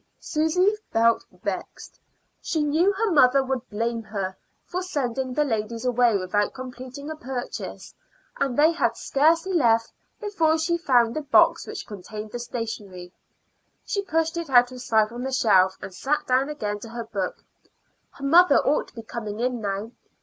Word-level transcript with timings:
Susy 0.19 0.73
felt 0.91 1.23
vexed; 1.43 1.99
she 2.41 2.63
knew 2.63 2.91
her 2.91 3.11
mother 3.11 3.43
would 3.43 3.69
blame 3.69 4.01
her 4.01 4.35
for 4.65 4.81
sending 4.81 5.31
the 5.31 5.43
ladies 5.43 5.85
away 5.85 6.17
without 6.17 6.55
completing 6.55 7.07
a 7.11 7.15
purchase. 7.15 7.93
And 8.39 8.57
they 8.57 8.71
had 8.71 8.97
scarcely 8.97 9.53
left 9.53 9.93
before 10.19 10.57
she 10.57 10.75
found 10.79 11.15
the 11.15 11.21
box 11.21 11.67
which 11.67 11.85
contained 11.85 12.31
the 12.31 12.39
stationery. 12.39 13.13
She 13.85 14.01
pushed 14.01 14.37
it 14.37 14.49
out 14.49 14.71
of 14.71 14.81
sight 14.81 15.11
on 15.11 15.21
the 15.21 15.31
shelf, 15.31 15.77
and 15.83 15.93
sat 15.93 16.25
down 16.25 16.49
again 16.49 16.79
to 16.79 16.89
her 16.89 17.05
book. 17.05 17.43
Her 18.09 18.25
mother 18.25 18.57
ought 18.57 18.87
to 18.87 18.95
be 18.95 19.03
coming 19.03 19.39
in 19.39 19.61
now. 19.61 19.91